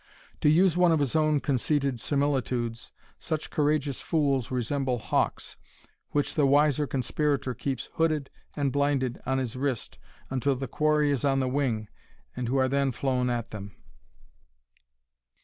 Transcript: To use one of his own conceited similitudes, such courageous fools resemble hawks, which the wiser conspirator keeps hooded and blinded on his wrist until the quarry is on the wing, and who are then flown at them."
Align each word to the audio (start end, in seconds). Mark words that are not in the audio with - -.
To 0.39 0.49
use 0.49 0.75
one 0.75 0.91
of 0.91 0.99
his 0.99 1.15
own 1.15 1.39
conceited 1.41 1.99
similitudes, 1.99 2.91
such 3.19 3.51
courageous 3.51 4.01
fools 4.01 4.49
resemble 4.49 4.97
hawks, 4.97 5.57
which 6.09 6.33
the 6.33 6.47
wiser 6.47 6.87
conspirator 6.87 7.53
keeps 7.53 7.87
hooded 7.97 8.31
and 8.55 8.71
blinded 8.71 9.21
on 9.27 9.37
his 9.37 9.55
wrist 9.55 9.99
until 10.31 10.55
the 10.55 10.67
quarry 10.67 11.11
is 11.11 11.23
on 11.23 11.39
the 11.39 11.47
wing, 11.47 11.87
and 12.35 12.47
who 12.47 12.57
are 12.57 12.67
then 12.67 12.91
flown 12.91 13.29
at 13.29 13.51
them." 13.51 13.75